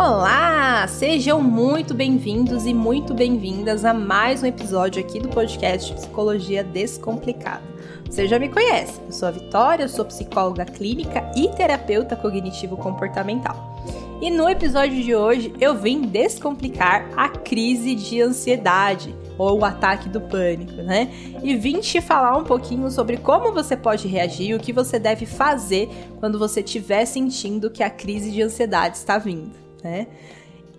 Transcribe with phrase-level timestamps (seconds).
[0.00, 0.86] Olá!
[0.86, 7.64] Sejam muito bem-vindos e muito bem-vindas a mais um episódio aqui do podcast Psicologia Descomplicada.
[8.08, 13.82] Você já me conhece, eu sou a Vitória, sou psicóloga clínica e terapeuta cognitivo-comportamental.
[14.22, 20.08] E no episódio de hoje eu vim descomplicar a crise de ansiedade ou o ataque
[20.08, 21.10] do pânico, né?
[21.42, 25.26] E vim te falar um pouquinho sobre como você pode reagir, o que você deve
[25.26, 25.88] fazer
[26.20, 30.06] quando você estiver sentindo que a crise de ansiedade está vindo né?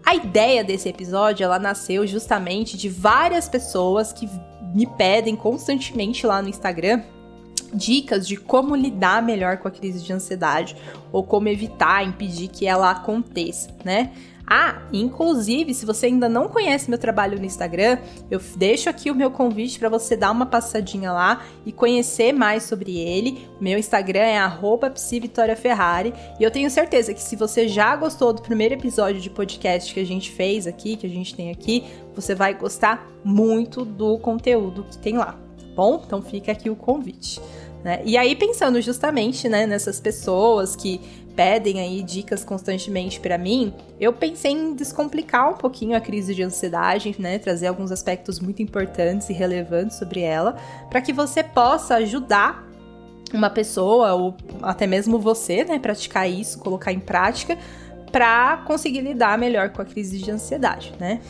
[0.06, 4.28] A ideia desse episódio, ela nasceu justamente de várias pessoas que
[4.74, 7.02] me pedem constantemente lá no Instagram
[7.74, 10.76] dicas de como lidar melhor com a crise de ansiedade
[11.12, 14.12] ou como evitar, impedir que ela aconteça, né?
[14.52, 18.00] Ah, inclusive, se você ainda não conhece meu trabalho no Instagram,
[18.32, 22.64] eu deixo aqui o meu convite para você dar uma passadinha lá e conhecer mais
[22.64, 23.48] sobre ele.
[23.62, 24.40] Meu Instagram é
[24.90, 29.94] @psivitoriaferrari e eu tenho certeza que se você já gostou do primeiro episódio de podcast
[29.94, 31.84] que a gente fez aqui, que a gente tem aqui,
[32.16, 36.02] você vai gostar muito do conteúdo que tem lá, tá bom?
[36.04, 37.40] Então fica aqui o convite.
[37.84, 38.02] Né?
[38.04, 41.00] E aí, pensando justamente né, nessas pessoas que
[41.36, 46.44] pedem aí dicas constantemente para mim, eu pensei em descomplicar um pouquinho a crise de
[46.44, 47.40] ansiedade, né?
[47.40, 50.58] Trazer alguns aspectos muito importantes e relevantes sobre ela,
[50.90, 52.68] para que você possa ajudar
[53.34, 57.58] uma pessoa ou até mesmo você, né, praticar isso, colocar em prática
[58.12, 61.22] para conseguir lidar melhor com a crise de ansiedade, né?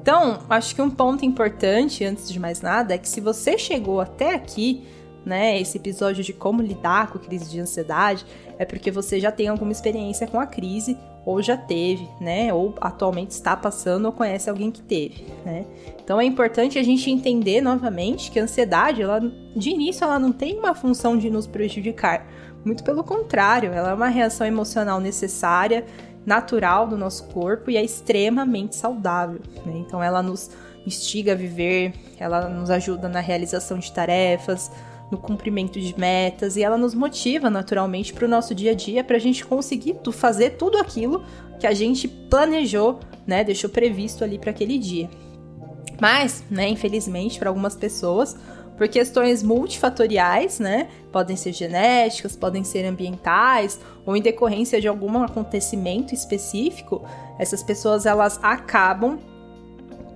[0.00, 4.00] Então, acho que um ponto importante antes de mais nada é que se você chegou
[4.00, 4.82] até aqui,
[5.24, 8.24] né, esse episódio de como lidar com crise de ansiedade,
[8.58, 12.74] é porque você já tem alguma experiência com a crise, ou já teve, né, ou
[12.80, 15.66] atualmente está passando ou conhece alguém que teve, né.
[16.02, 19.20] Então é importante a gente entender novamente que a ansiedade, ela,
[19.54, 22.26] de início, ela não tem uma função de nos prejudicar.
[22.64, 25.84] Muito pelo contrário, ela é uma reação emocional necessária,
[26.24, 29.40] natural do nosso corpo e é extremamente saudável.
[29.64, 29.78] Né?
[29.78, 30.50] Então ela nos
[30.86, 34.70] instiga a viver, ela nos ajuda na realização de tarefas,
[35.10, 39.02] no cumprimento de metas e ela nos motiva naturalmente para o nosso dia a dia
[39.02, 41.24] para a gente conseguir fazer tudo aquilo
[41.58, 45.10] que a gente planejou, né, deixou previsto ali para aquele dia.
[46.00, 48.34] Mas, né, infelizmente, para algumas pessoas,
[48.78, 55.22] por questões multifatoriais, né, podem ser genéticas, podem ser ambientais ou em decorrência de algum
[55.22, 57.04] acontecimento específico,
[57.38, 59.18] essas pessoas elas acabam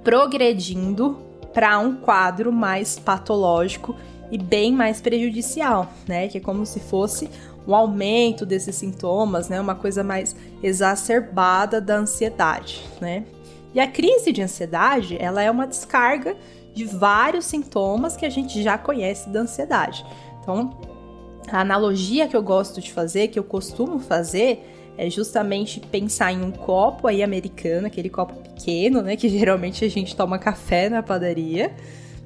[0.03, 1.19] progredindo
[1.53, 3.94] para um quadro mais patológico
[4.34, 6.27] e bem mais prejudicial, né?
[6.27, 7.31] Que é como se fosse
[7.69, 9.61] um aumento desses sintomas, né?
[9.61, 13.23] Uma coisa mais exacerbada da ansiedade, né?
[13.73, 16.37] E a crise de ansiedade, ela é uma descarga
[16.75, 20.05] de vários sintomas que a gente já conhece da ansiedade.
[20.41, 20.81] Então,
[21.49, 24.69] a analogia que eu gosto de fazer, que eu costumo fazer,
[24.99, 29.89] é justamente pensar em um copo aí americano, aquele copo pequeno, né, que geralmente a
[29.89, 31.73] gente toma café na padaria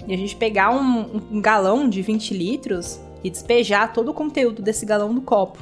[0.08, 4.62] e a gente pegar um, um galão de 20 litros e despejar todo o conteúdo
[4.62, 5.58] desse galão no copo.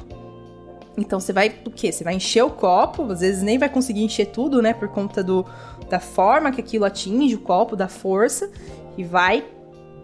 [0.97, 1.91] Então você vai o quê?
[1.91, 5.21] Você vai encher o copo, às vezes nem vai conseguir encher tudo, né, por conta
[5.21, 5.45] do,
[5.89, 8.49] da forma que aquilo atinge o copo, da força,
[8.97, 9.43] e vai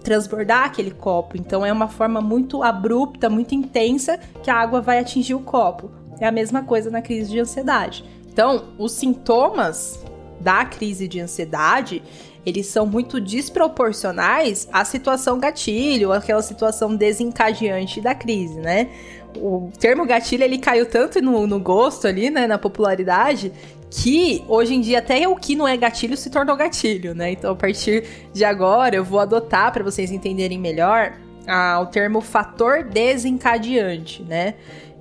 [0.03, 1.37] transbordar aquele copo.
[1.37, 5.89] Então é uma forma muito abrupta, muito intensa que a água vai atingir o copo.
[6.19, 8.03] É a mesma coisa na crise de ansiedade.
[8.27, 10.03] Então, os sintomas
[10.43, 12.03] da crise de ansiedade,
[12.45, 18.89] eles são muito desproporcionais à situação gatilho, aquela situação desencadeante da crise, né?
[19.37, 23.51] O termo gatilho ele caiu tanto no, no gosto ali, né, na popularidade,
[23.89, 27.31] que hoje em dia até o que não é gatilho se tornou gatilho, né?
[27.31, 28.03] Então a partir
[28.33, 31.13] de agora eu vou adotar para vocês entenderem melhor
[31.47, 34.55] ah, o termo fator desencadeante, né?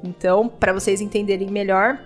[0.05, 1.99] Então, para vocês entenderem melhor,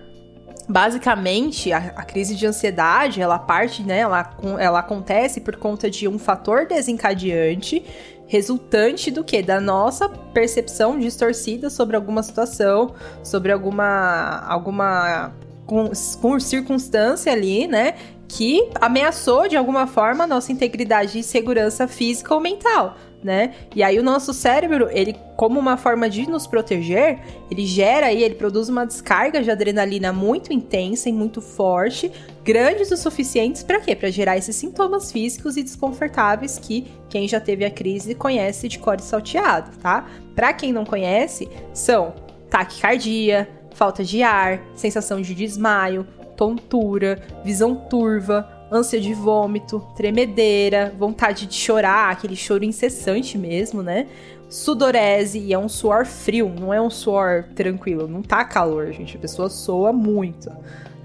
[0.67, 4.29] basicamente a, a, crise de ansiedade ela parte né ela,
[4.59, 7.83] ela acontece por conta de um fator desencadeante
[8.27, 15.31] resultante do que da nossa percepção distorcida sobre alguma situação sobre alguma alguma
[15.65, 15.89] com,
[16.21, 17.93] com circunstância ali né
[18.27, 23.53] que ameaçou de alguma forma a nossa integridade e segurança física ou mental né?
[23.75, 27.19] E aí o nosso cérebro, ele como uma forma de nos proteger,
[27.51, 32.11] ele gera aí, ele produz uma descarga de adrenalina muito intensa e muito forte,
[32.43, 33.95] grandes o suficientes para quê?
[33.95, 38.79] Para gerar esses sintomas físicos e desconfortáveis que quem já teve a crise conhece de
[38.79, 40.07] core salteado, tá?
[40.35, 42.13] Para quem não conhece, são
[42.49, 51.45] taquicardia, falta de ar, sensação de desmaio, tontura, visão turva, ânsia de vômito, tremedeira, vontade
[51.45, 54.07] de chorar, aquele choro incessante mesmo, né?
[54.49, 59.17] Sudorese, e é um suor frio, não é um suor tranquilo, não tá calor, gente,
[59.17, 60.49] a pessoa soa muito.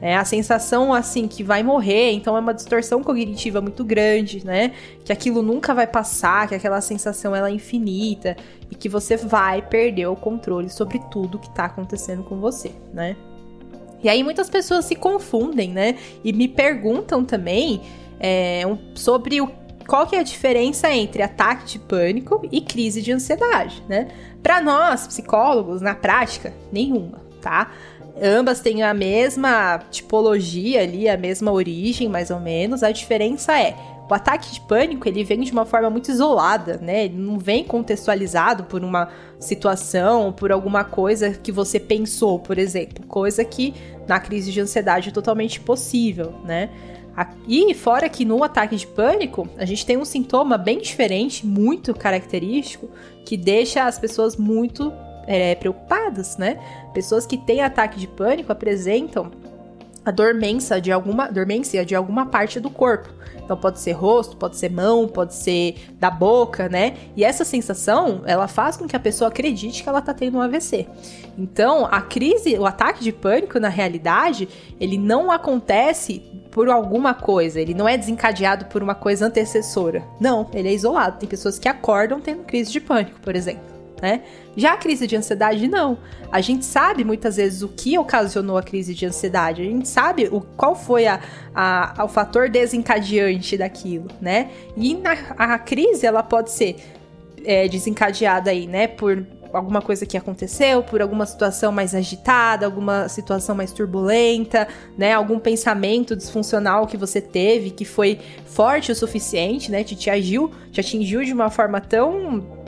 [0.00, 4.72] É a sensação assim que vai morrer, então é uma distorção cognitiva muito grande, né?
[5.04, 8.36] Que aquilo nunca vai passar, que aquela sensação ela é infinita
[8.68, 13.16] e que você vai perder o controle sobre tudo que tá acontecendo com você, né?
[14.02, 15.96] E aí muitas pessoas se confundem, né?
[16.24, 17.80] E me perguntam também
[18.18, 19.48] é, um, sobre o,
[19.86, 24.08] qual que é a diferença entre ataque de pânico e crise de ansiedade, né?
[24.42, 27.70] Para nós, psicólogos, na prática, nenhuma, tá?
[28.20, 32.82] Ambas têm a mesma tipologia ali, a mesma origem, mais ou menos.
[32.82, 33.74] A diferença é
[34.12, 37.06] o ataque de pânico ele vem de uma forma muito isolada, né?
[37.06, 39.08] Ele não vem contextualizado por uma
[39.40, 43.72] situação, por alguma coisa que você pensou, por exemplo, coisa que
[44.06, 46.68] na crise de ansiedade é totalmente possível, né?
[47.48, 51.94] E fora que no ataque de pânico, a gente tem um sintoma bem diferente, muito
[51.94, 52.90] característico,
[53.24, 54.92] que deixa as pessoas muito
[55.26, 56.58] é, preocupadas, né?
[56.92, 59.30] Pessoas que têm ataque de pânico apresentam
[60.04, 63.08] a dormência de alguma dormência de alguma parte do corpo.
[63.44, 66.94] Então pode ser rosto, pode ser mão, pode ser da boca, né?
[67.16, 70.40] E essa sensação, ela faz com que a pessoa acredite que ela tá tendo um
[70.40, 70.86] AVC.
[71.36, 74.48] Então, a crise, o ataque de pânico na realidade,
[74.80, 80.04] ele não acontece por alguma coisa, ele não é desencadeado por uma coisa antecessora.
[80.20, 81.18] Não, ele é isolado.
[81.18, 84.22] Tem pessoas que acordam tendo crise de pânico, por exemplo né?
[84.56, 85.96] Já a crise de ansiedade, não.
[86.30, 90.28] A gente sabe muitas vezes o que ocasionou a crise de ansiedade, a gente sabe
[90.30, 91.20] o, qual foi a,
[91.54, 94.50] a, o fator desencadeante daquilo, né?
[94.76, 96.76] E na, a crise, ela pode ser
[97.44, 103.08] é, desencadeada aí, né, por alguma coisa que aconteceu, por alguma situação mais agitada, alguma
[103.08, 104.66] situação mais turbulenta,
[104.96, 105.12] né?
[105.12, 109.84] Algum pensamento disfuncional que você teve que foi forte o suficiente, né?
[109.84, 112.61] Te, te agiu, te atingiu de uma forma tão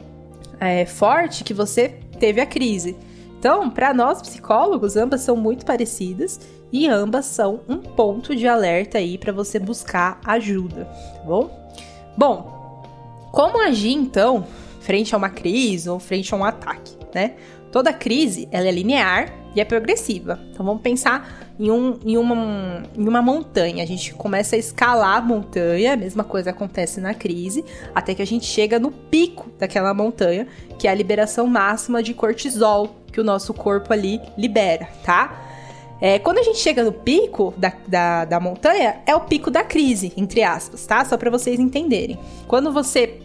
[0.60, 2.96] é, forte que você teve a crise.
[3.38, 6.40] Então, para nós psicólogos, ambas são muito parecidas
[6.72, 11.70] e ambas são um ponto de alerta aí para você buscar ajuda, tá bom?
[12.16, 12.82] Bom,
[13.30, 14.46] como agir então
[14.80, 17.34] frente a uma crise ou frente a um ataque, né?
[17.70, 20.40] Toda crise ela é linear e é progressiva.
[20.50, 23.82] Então vamos pensar em, um, em, uma, em uma montanha.
[23.82, 27.64] A gente começa a escalar a montanha, a mesma coisa acontece na crise,
[27.94, 30.46] até que a gente chega no pico daquela montanha,
[30.78, 35.40] que é a liberação máxima de cortisol que o nosso corpo ali libera, tá?
[36.00, 39.62] É, quando a gente chega no pico da, da, da montanha, é o pico da
[39.62, 41.04] crise, entre aspas, tá?
[41.04, 42.18] Só para vocês entenderem.
[42.48, 43.20] Quando você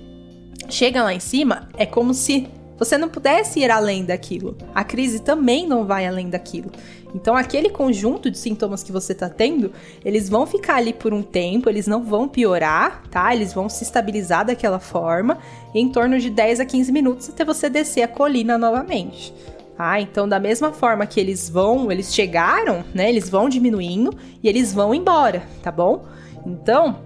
[0.70, 2.48] chega lá em cima, é como se
[2.80, 4.58] você não pudesse ir além daquilo.
[4.74, 6.72] A crise também não vai além daquilo.
[7.14, 9.74] Então, aquele conjunto de sintomas que você tá tendo,
[10.06, 13.36] eles vão ficar ali por um tempo, eles não vão piorar, tá?
[13.36, 15.40] Eles vão se estabilizar daquela forma
[15.76, 19.34] em torno de 10 a 15 minutos até você descer a colina novamente.
[19.78, 23.10] Ah, então da mesma forma que eles vão, eles chegaram, né?
[23.10, 26.06] Eles vão diminuindo e eles vão embora, tá bom?
[26.46, 27.00] Então,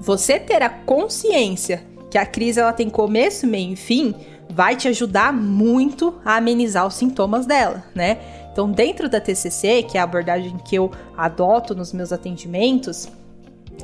[0.00, 4.14] você ter a consciência que a crise ela tem começo, meio e fim,
[4.50, 8.18] vai te ajudar muito a amenizar os sintomas dela, né?
[8.52, 13.08] Então, dentro da TCC, que é a abordagem que eu adoto nos meus atendimentos,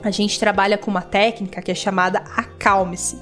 [0.02, 3.18] a gente trabalha com uma técnica que é chamada acalme-se.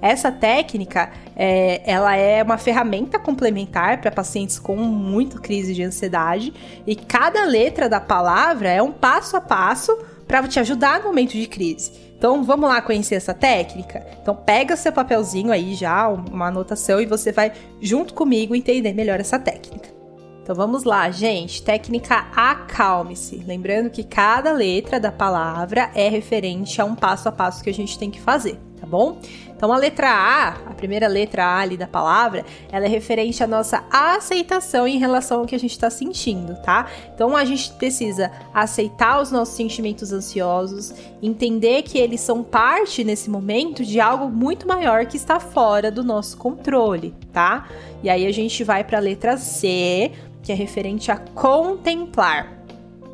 [0.00, 6.52] Essa técnica, é, ela é uma ferramenta complementar para pacientes com muita crise de ansiedade
[6.84, 9.96] e cada letra da palavra é um passo a passo
[10.32, 11.92] para te ajudar no momento de crise.
[12.16, 14.02] Então vamos lá conhecer essa técnica?
[14.22, 17.52] Então pega seu papelzinho aí já, uma anotação e você vai
[17.82, 19.90] junto comigo entender melhor essa técnica.
[20.42, 21.62] Então vamos lá, gente.
[21.62, 23.44] Técnica acalme-se.
[23.46, 27.74] Lembrando que cada letra da palavra é referente a um passo a passo que a
[27.74, 28.58] gente tem que fazer,
[28.92, 29.16] bom?
[29.56, 33.46] Então a letra A, a primeira letra A ali da palavra, ela é referente à
[33.46, 36.88] nossa aceitação em relação ao que a gente está sentindo, tá?
[37.14, 43.30] Então a gente precisa aceitar os nossos sentimentos ansiosos, entender que eles são parte nesse
[43.30, 47.66] momento de algo muito maior que está fora do nosso controle, tá?
[48.02, 52.52] E aí a gente vai para a letra C, que é referente a contemplar.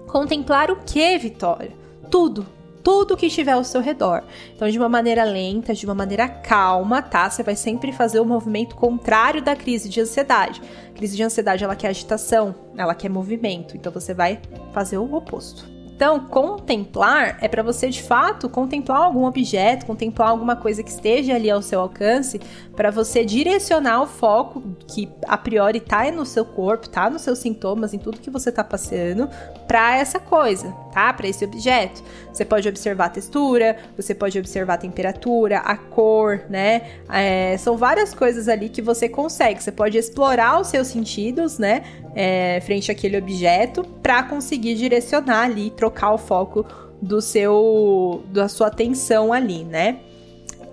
[0.09, 1.73] Contemplar o que, Vitória?
[2.11, 2.58] Tudo.
[2.89, 4.23] Tudo que estiver ao seu redor.
[4.57, 7.29] Então, de uma maneira lenta, de uma maneira calma, tá?
[7.29, 10.63] Você vai sempre fazer o movimento contrário da crise de ansiedade.
[10.89, 13.77] A crise de ansiedade, ela quer agitação, ela quer movimento.
[13.77, 14.41] Então, você vai
[14.73, 15.69] fazer o oposto.
[15.99, 21.35] Então, contemplar é para você de fato contemplar algum objeto, contemplar alguma coisa que esteja
[21.35, 22.41] ali ao seu alcance,
[22.77, 27.41] para você direcionar o foco que a priori tá no seu corpo, tá nos seus
[27.41, 29.29] sintomas, em tudo que você tá passando,
[29.67, 30.73] para essa coisa,
[31.17, 32.03] Para esse objeto.
[32.33, 36.83] Você pode observar a textura, você pode observar a temperatura, a cor, né?
[37.13, 39.63] É, são várias coisas ali que você consegue.
[39.63, 41.83] Você pode explorar os seus sentidos, né?
[42.15, 46.67] É, frente àquele objeto, para conseguir direcionar ali, trocar o foco
[47.01, 50.01] do seu, da sua atenção ali, né?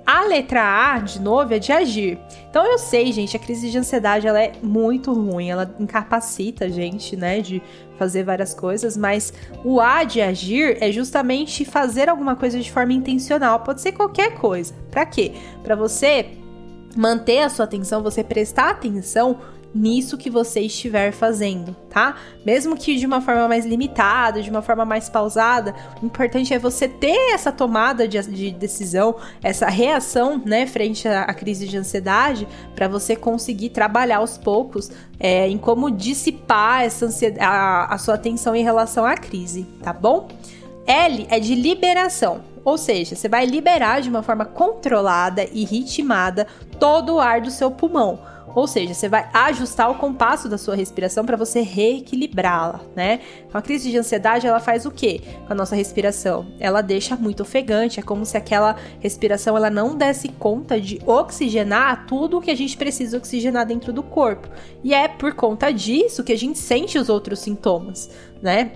[0.06, 2.20] A letra A, de novo, é de agir.
[2.48, 6.70] Então eu sei, gente, a crise de ansiedade ela é muito ruim, ela incapacita a
[6.70, 7.62] gente, né, de
[7.98, 9.34] fazer várias coisas, mas
[9.64, 14.36] o A de agir é justamente fazer alguma coisa de forma intencional, pode ser qualquer
[14.36, 14.74] coisa.
[14.92, 15.34] Para quê?
[15.64, 16.38] Para você
[16.96, 19.40] manter a sua atenção, você prestar atenção
[19.76, 22.16] nisso que você estiver fazendo, tá?
[22.46, 26.58] Mesmo que de uma forma mais limitada, de uma forma mais pausada, o importante é
[26.58, 31.76] você ter essa tomada de, de decisão, essa reação, né, frente à, à crise de
[31.76, 34.90] ansiedade, para você conseguir trabalhar aos poucos
[35.20, 39.92] é, em como dissipar essa ansiedade, a, a sua atenção em relação à crise, tá
[39.92, 40.30] bom?
[40.88, 46.48] L é de liberação, ou seja, você vai liberar de uma forma controlada e ritmada
[46.80, 50.76] todo o ar do seu pulmão ou seja, você vai ajustar o compasso da sua
[50.76, 53.20] respiração para você reequilibrá-la, né?
[53.46, 56.48] Então, a crise de ansiedade, ela faz o quê com a nossa respiração?
[56.58, 62.06] Ela deixa muito ofegante, é como se aquela respiração ela não desse conta de oxigenar
[62.08, 64.48] tudo o que a gente precisa oxigenar dentro do corpo.
[64.82, 68.10] E é por conta disso que a gente sente os outros sintomas,
[68.42, 68.72] né?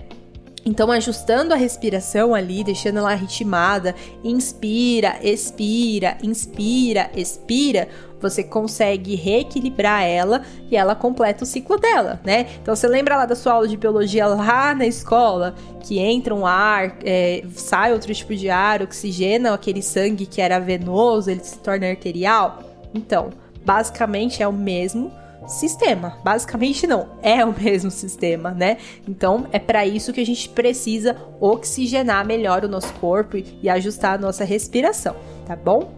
[0.64, 7.88] Então, ajustando a respiração ali, deixando ela ritmada, inspira, expira, inspira, expira,
[8.20, 12.46] você consegue reequilibrar ela e ela completa o ciclo dela, né?
[12.60, 16.46] Então, você lembra lá da sua aula de biologia lá na escola, que entra um
[16.46, 21.58] ar, é, sai outro tipo de ar, oxigena aquele sangue que era venoso, ele se
[21.58, 22.62] torna arterial?
[22.94, 23.30] Então,
[23.64, 25.10] basicamente é o mesmo
[25.46, 26.18] sistema.
[26.22, 28.78] Basicamente não, é o mesmo sistema, né?
[29.08, 34.14] Então é para isso que a gente precisa oxigenar melhor o nosso corpo e ajustar
[34.14, 35.16] a nossa respiração,
[35.46, 35.92] tá bom?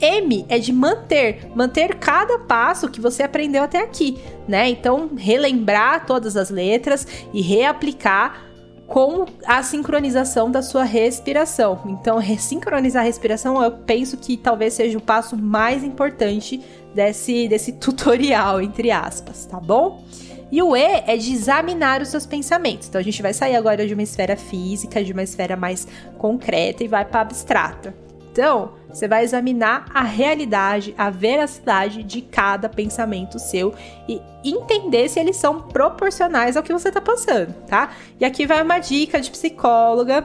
[0.00, 4.68] M é de manter, manter cada passo que você aprendeu até aqui, né?
[4.68, 8.46] Então, relembrar todas as letras e reaplicar
[8.86, 11.80] com a sincronização da sua respiração.
[11.86, 16.60] Então, ressincronizar a respiração, eu penso que talvez seja o passo mais importante
[16.96, 20.02] desse, desse tutorial, entre aspas, tá bom?
[20.50, 22.88] E o E é de examinar os seus pensamentos.
[22.88, 25.86] Então a gente vai sair agora de uma esfera física, de uma esfera mais
[26.18, 27.94] concreta e vai para abstrata.
[28.32, 33.74] Então, você vai examinar a realidade, a veracidade de cada pensamento seu
[34.06, 37.92] e entender se eles são proporcionais ao que você está passando, tá?
[38.20, 40.22] E aqui vai uma dica de psicóloga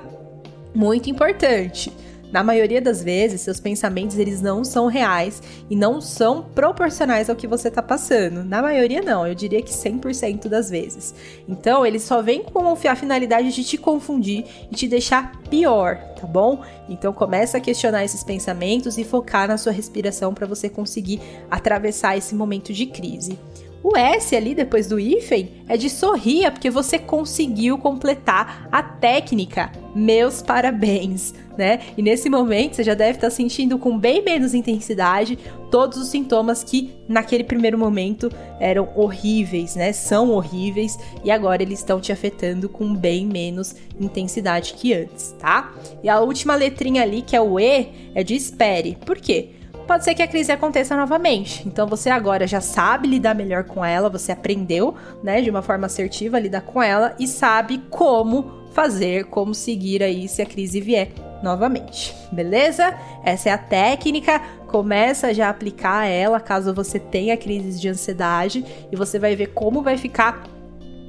[0.75, 1.91] muito importante.
[2.31, 7.35] Na maioria das vezes, seus pensamentos eles não são reais e não são proporcionais ao
[7.35, 8.43] que você está passando.
[8.43, 11.13] Na maioria não, eu diria que 100% das vezes.
[11.47, 16.25] Então, eles só vêm com a finalidade de te confundir e te deixar pior, tá
[16.25, 16.63] bom?
[16.87, 21.19] Então, começa a questionar esses pensamentos e focar na sua respiração para você conseguir
[21.49, 23.37] atravessar esse momento de crise.
[23.83, 29.71] O S ali depois do hífen é de sorria porque você conseguiu completar a técnica.
[29.95, 31.79] Meus parabéns, né?
[31.97, 35.37] E nesse momento você já deve estar sentindo com bem menos intensidade
[35.71, 39.91] todos os sintomas que naquele primeiro momento eram horríveis, né?
[39.91, 45.73] São horríveis e agora eles estão te afetando com bem menos intensidade que antes, tá?
[46.03, 48.97] E a última letrinha ali, que é o E, é de espere.
[49.05, 49.60] Por quê?
[49.91, 51.67] Pode ser que a crise aconteça novamente.
[51.67, 55.85] Então você agora já sabe lidar melhor com ela, você aprendeu, né, de uma forma
[55.85, 61.09] assertiva lidar com ela e sabe como fazer, como seguir aí se a crise vier
[61.43, 62.15] novamente.
[62.31, 62.97] Beleza?
[63.21, 64.41] Essa é a técnica.
[64.65, 69.47] Começa já a aplicar ela caso você tenha crises de ansiedade e você vai ver
[69.47, 70.43] como vai ficar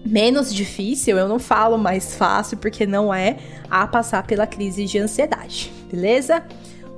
[0.05, 3.37] menos difícil, eu não falo mais fácil porque não é
[3.71, 6.43] a passar pela crise de ansiedade, beleza?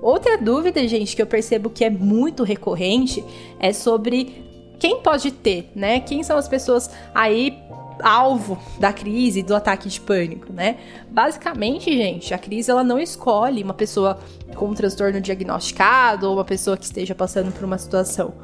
[0.04, 3.24] Outra dúvida, gente, que eu percebo que é muito recorrente
[3.58, 4.44] é sobre
[4.78, 5.98] quem pode ter, né?
[5.98, 7.58] Quem são as pessoas aí
[8.02, 10.76] alvo da crise, do ataque de pânico, né?
[11.08, 14.18] Basicamente, gente, a crise ela não escolhe uma pessoa
[14.54, 18.34] com um transtorno diagnosticado ou uma pessoa que esteja passando por uma situação.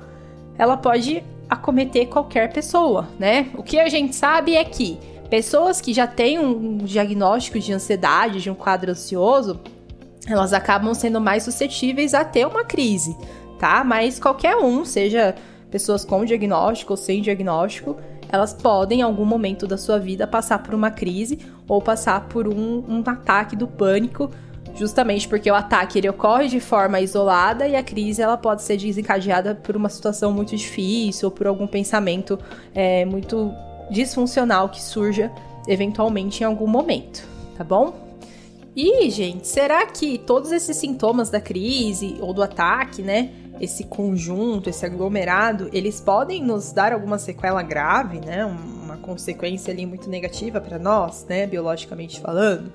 [0.56, 3.50] Ela pode acometer qualquer pessoa, né?
[3.54, 4.98] O que a gente sabe é que
[5.28, 9.60] pessoas que já têm um diagnóstico de ansiedade, de um quadro ansioso,
[10.32, 13.16] elas acabam sendo mais suscetíveis a ter uma crise,
[13.58, 13.82] tá?
[13.84, 15.34] Mas qualquer um, seja
[15.70, 17.96] pessoas com diagnóstico ou sem diagnóstico,
[18.28, 22.46] elas podem, em algum momento da sua vida, passar por uma crise ou passar por
[22.46, 24.30] um, um ataque do pânico,
[24.74, 28.76] justamente porque o ataque ele ocorre de forma isolada e a crise ela pode ser
[28.76, 32.38] desencadeada por uma situação muito difícil ou por algum pensamento
[32.74, 33.52] é, muito
[33.90, 35.30] disfuncional que surja
[35.66, 38.09] eventualmente em algum momento, tá bom?
[38.74, 43.30] E, gente, será que todos esses sintomas da crise ou do ataque, né?
[43.60, 48.44] Esse conjunto, esse aglomerado, eles podem nos dar alguma sequela grave, né?
[48.44, 51.46] Uma consequência ali muito negativa para nós, né?
[51.46, 52.72] Biologicamente falando?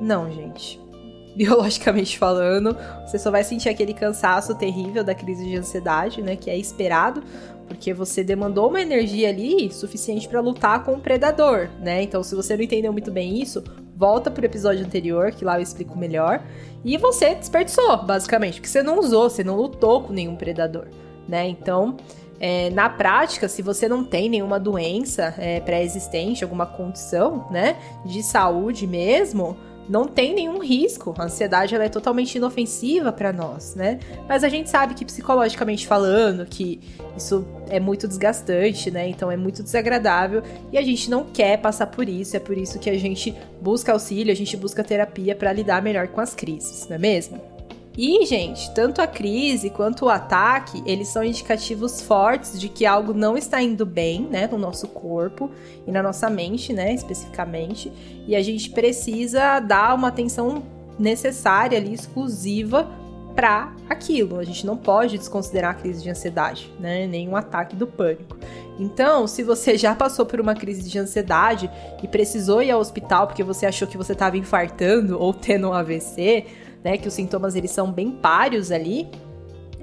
[0.00, 0.80] Não, gente.
[1.34, 6.36] Biologicamente falando, você só vai sentir aquele cansaço terrível da crise de ansiedade, né?
[6.36, 7.22] Que é esperado,
[7.66, 12.02] porque você demandou uma energia ali suficiente para lutar com o predador, né?
[12.02, 13.64] Então, se você não entendeu muito bem isso,
[13.96, 16.42] volta pro episódio anterior, que lá eu explico melhor.
[16.84, 20.88] E você desperdiçou, basicamente, porque você não usou, você não lutou com nenhum predador,
[21.28, 21.48] né?
[21.48, 21.96] Então,
[22.40, 28.20] é, na prática, se você não tem nenhuma doença é, pré-existente, alguma condição, né, de
[28.20, 29.56] saúde mesmo,
[29.88, 31.14] não tem nenhum risco.
[31.18, 33.98] A ansiedade ela é totalmente inofensiva para nós, né?
[34.28, 36.80] Mas a gente sabe que psicologicamente falando, que
[37.16, 39.08] isso é muito desgastante, né?
[39.08, 42.36] Então é muito desagradável e a gente não quer passar por isso.
[42.36, 46.08] É por isso que a gente busca auxílio, a gente busca terapia para lidar melhor
[46.08, 47.51] com as crises, não é mesmo?
[47.96, 53.12] E, gente, tanto a crise quanto o ataque, eles são indicativos fortes de que algo
[53.12, 55.50] não está indo bem, né, no nosso corpo
[55.86, 57.92] e na nossa mente, né, especificamente,
[58.26, 60.62] e a gente precisa dar uma atenção
[60.98, 62.88] necessária ali, exclusiva
[63.34, 64.38] para aquilo.
[64.38, 68.38] A gente não pode desconsiderar a crise de ansiedade, né, nem um ataque do pânico.
[68.78, 71.70] Então, se você já passou por uma crise de ansiedade
[72.02, 75.72] e precisou ir ao hospital porque você achou que você estava infartando ou tendo um
[75.74, 76.46] AVC,
[76.84, 76.96] né?
[76.96, 79.08] Que os sintomas eles são bem páreos ali.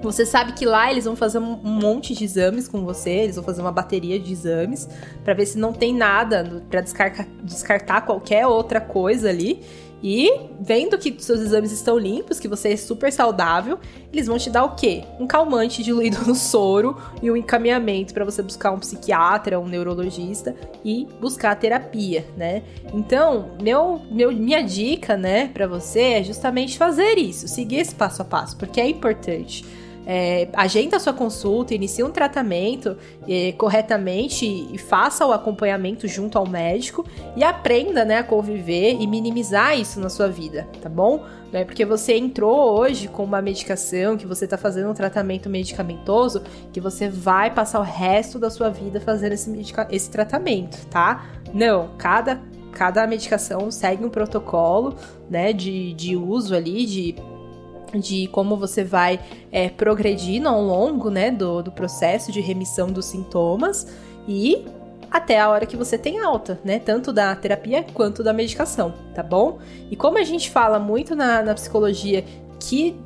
[0.02, 3.44] Você sabe que lá eles vão fazer um monte de exames com você, eles vão
[3.44, 4.88] fazer uma bateria de exames
[5.22, 9.62] para ver se não tem nada para descartar, descartar qualquer outra coisa ali.
[10.02, 10.30] E
[10.60, 13.78] vendo que seus exames estão limpos, que você é super saudável,
[14.12, 15.04] eles vão te dar o quê?
[15.18, 20.54] Um calmante diluído no soro e um encaminhamento para você buscar um psiquiatra, um neurologista
[20.84, 22.62] e buscar terapia, né?
[22.94, 28.22] Então, meu, meu minha dica, né, para você é justamente fazer isso, seguir esse passo
[28.22, 29.64] a passo, porque é importante
[30.06, 32.96] é, agenda a sua consulta, inicie um tratamento
[33.28, 37.04] é, corretamente e faça o acompanhamento junto ao médico
[37.36, 41.24] e aprenda né, a conviver e minimizar isso na sua vida, tá bom?
[41.52, 45.50] Não é porque você entrou hoje com uma medicação, que você está fazendo um tratamento
[45.50, 51.26] medicamentoso, que você vai passar o resto da sua vida fazendo esse, esse tratamento, tá?
[51.52, 52.40] Não, cada
[52.72, 54.94] cada medicação segue um protocolo,
[55.28, 57.16] né, de, de uso ali, de
[57.98, 63.06] de como você vai é, progredindo ao longo né, do, do processo de remissão dos
[63.06, 63.86] sintomas
[64.28, 64.64] e
[65.10, 66.78] até a hora que você tem alta, né?
[66.78, 69.58] Tanto da terapia quanto da medicação, tá bom?
[69.90, 72.24] E como a gente fala muito na, na psicologia
[72.60, 72.96] que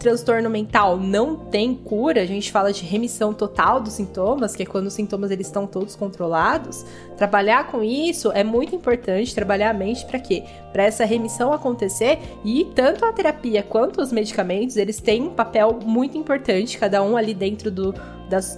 [0.00, 4.66] transtorno mental não tem cura, a gente fala de remissão total dos sintomas, que é
[4.66, 6.84] quando os sintomas eles estão todos controlados.
[7.16, 10.42] Trabalhar com isso é muito importante, trabalhar a mente para quê?
[10.72, 15.78] Para essa remissão acontecer e tanto a terapia quanto os medicamentos, eles têm um papel
[15.84, 17.94] muito importante, cada um ali dentro do,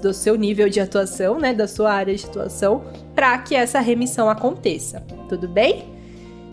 [0.00, 4.31] do seu nível de atuação, né, da sua área de atuação, para que essa remissão
[4.31, 5.00] aconteça.
[5.28, 5.91] Tudo bem?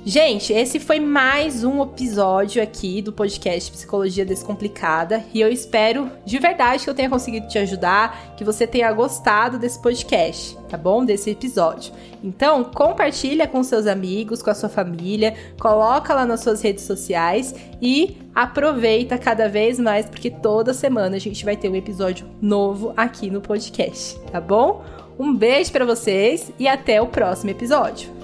[0.09, 6.39] Gente, esse foi mais um episódio aqui do podcast Psicologia Descomplicada e eu espero de
[6.39, 11.05] verdade que eu tenha conseguido te ajudar, que você tenha gostado desse podcast, tá bom?
[11.05, 11.93] Desse episódio.
[12.23, 17.53] Então, compartilha com seus amigos, com a sua família, coloca lá nas suas redes sociais
[17.79, 22.93] e aproveita cada vez mais porque toda semana a gente vai ter um episódio novo
[22.97, 24.83] aqui no podcast, tá bom?
[25.19, 28.18] Um beijo para vocês e até o próximo episódio.